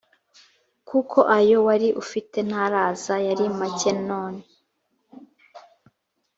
[0.89, 4.41] kuko ayo wari ufite ntaraza yari make none